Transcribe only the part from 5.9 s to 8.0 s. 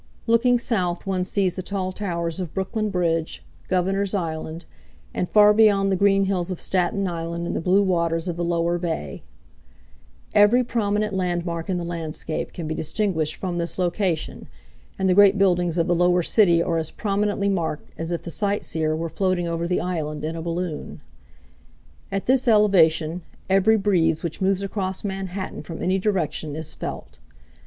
the green hills of Staten Island and the blue